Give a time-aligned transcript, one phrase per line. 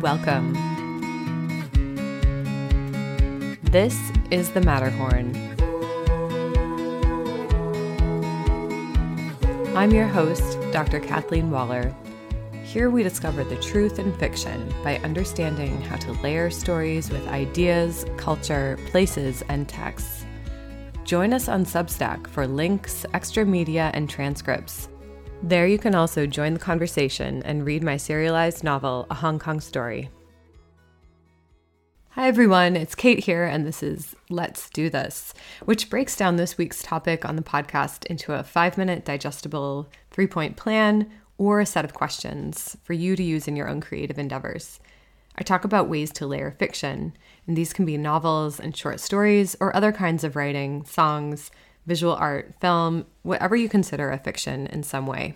[0.00, 0.52] Welcome.
[3.64, 3.98] This
[4.30, 5.34] is the Matterhorn.
[9.76, 11.00] I'm your host, Dr.
[11.00, 11.92] Kathleen Waller.
[12.62, 18.06] Here we discover the truth in fiction by understanding how to layer stories with ideas,
[18.16, 20.24] culture, places, and texts.
[21.02, 24.88] Join us on Substack for links, extra media, and transcripts.
[25.44, 29.60] There you can also join the conversation and read my serialized novel, A Hong Kong
[29.60, 30.10] Story.
[32.10, 35.32] Hi everyone, it's Kate here, and this is Let's Do This,
[35.64, 40.26] which breaks down this week's topic on the podcast into a five minute digestible three
[40.26, 41.08] point plan
[41.38, 44.80] or a set of questions for you to use in your own creative endeavors.
[45.36, 47.16] I talk about ways to layer fiction,
[47.46, 51.52] and these can be novels and short stories or other kinds of writing, songs,
[51.88, 55.34] visual art, film, whatever you consider a fiction in some way.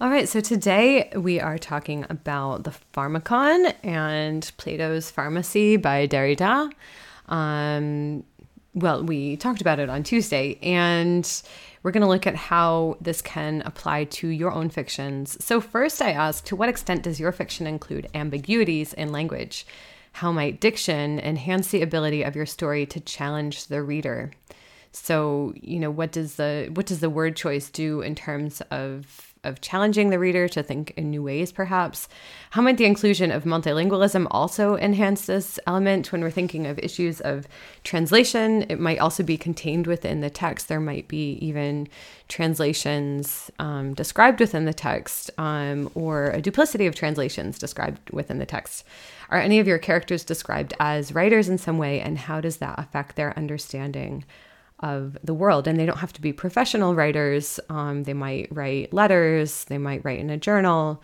[0.00, 6.72] All right, so today we are talking about the Pharmakon and Plato's Pharmacy by Derrida.
[7.28, 8.24] Um,
[8.74, 11.28] well, we talked about it on Tuesday, and
[11.82, 15.36] we're going to look at how this can apply to your own fictions.
[15.44, 19.66] So, first, I ask to what extent does your fiction include ambiguities in language?
[20.12, 24.32] How might diction enhance the ability of your story to challenge the reader?
[24.92, 29.32] So, you know, what does the what does the word choice do in terms of
[29.44, 32.08] of challenging the reader to think in new ways, perhaps?
[32.50, 37.20] How might the inclusion of multilingualism also enhance this element when we're thinking of issues
[37.22, 37.48] of
[37.82, 38.62] translation?
[38.68, 40.68] It might also be contained within the text.
[40.68, 41.88] There might be even
[42.28, 48.46] translations um, described within the text um, or a duplicity of translations described within the
[48.46, 48.84] text.
[49.30, 52.78] Are any of your characters described as writers in some way, and how does that
[52.78, 54.24] affect their understanding?
[54.82, 55.66] Of the world.
[55.66, 57.60] And they don't have to be professional writers.
[57.68, 61.02] Um, they might write letters, they might write in a journal.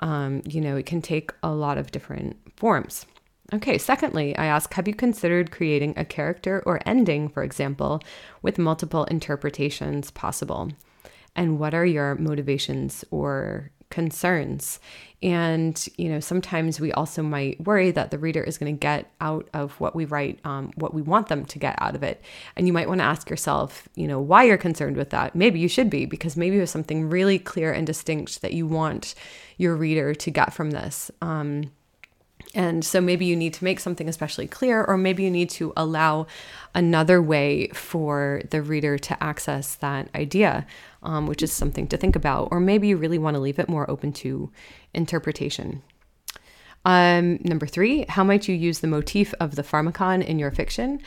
[0.00, 3.04] Um, you know, it can take a lot of different forms.
[3.52, 8.02] Okay, secondly, I ask Have you considered creating a character or ending, for example,
[8.42, 10.70] with multiple interpretations possible?
[11.34, 14.80] And what are your motivations or concerns.
[15.20, 19.10] And, you know, sometimes we also might worry that the reader is going to get
[19.20, 22.22] out of what we write, um, what we want them to get out of it.
[22.54, 25.34] And you might want to ask yourself, you know, why you're concerned with that.
[25.34, 29.16] Maybe you should be, because maybe there's something really clear and distinct that you want
[29.56, 31.10] your reader to get from this.
[31.20, 31.72] Um,
[32.58, 35.72] and so maybe you need to make something especially clear, or maybe you need to
[35.76, 36.26] allow
[36.74, 40.66] another way for the reader to access that idea,
[41.04, 42.48] um, which is something to think about.
[42.50, 44.50] Or maybe you really want to leave it more open to
[44.92, 45.84] interpretation.
[46.84, 51.00] Um, number three, how might you use the motif of the pharmakon in your fiction?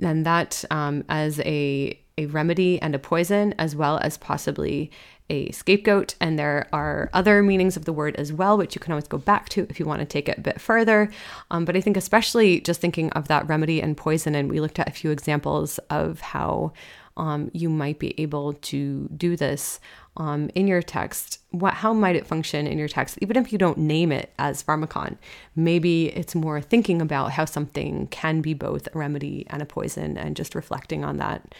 [0.00, 4.90] And that um, as a, a remedy and a poison, as well as possibly
[5.30, 6.14] a scapegoat.
[6.20, 9.18] And there are other meanings of the word as well, which you can always go
[9.18, 11.10] back to if you want to take it a bit further.
[11.50, 14.78] Um, but I think, especially just thinking of that remedy and poison, and we looked
[14.78, 16.72] at a few examples of how
[17.16, 19.80] um, you might be able to do this
[20.16, 21.38] um, in your text.
[21.50, 24.62] What, how might it function in your text, even if you don't name it as
[24.62, 25.16] pharmakon?
[25.54, 30.18] Maybe it's more thinking about how something can be both a remedy and a poison,
[30.18, 31.54] and just reflecting on that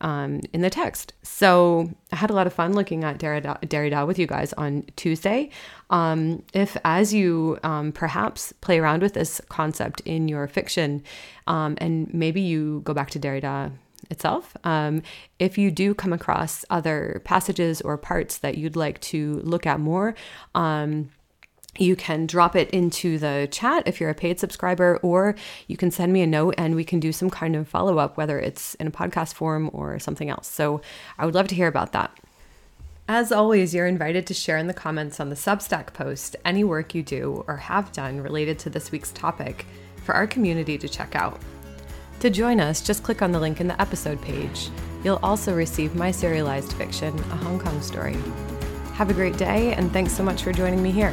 [0.00, 1.12] um, in the text.
[1.22, 4.84] So I had a lot of fun looking at Derrida, Derrida with you guys on
[4.96, 5.50] Tuesday.
[5.90, 11.02] Um, if, as you um, perhaps play around with this concept in your fiction,
[11.46, 13.72] um, and maybe you go back to Derrida
[14.10, 14.56] itself.
[14.64, 15.02] Um,
[15.38, 19.80] if you do come across other passages or parts that you'd like to look at
[19.80, 20.14] more,
[20.54, 21.10] um,
[21.78, 25.34] you can drop it into the chat if you're a paid subscriber, or
[25.66, 28.16] you can send me a note and we can do some kind of follow up,
[28.16, 30.46] whether it's in a podcast form or something else.
[30.48, 30.80] So
[31.18, 32.16] I would love to hear about that.
[33.08, 36.92] As always, you're invited to share in the comments on the Substack post any work
[36.92, 39.64] you do or have done related to this week's topic
[40.04, 41.40] for our community to check out.
[42.20, 44.70] To join us, just click on the link in the episode page.
[45.04, 48.16] You'll also receive my serialized fiction, A Hong Kong Story.
[48.94, 51.12] Have a great day, and thanks so much for joining me here.